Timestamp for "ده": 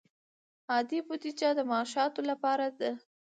2.79-2.91